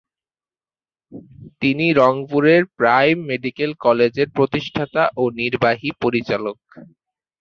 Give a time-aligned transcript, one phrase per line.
[1.61, 6.57] তিনি রংপুরের prime medical কলেজের প্রতিষ্ঠাতা ও নির্বাহী পরিচালক।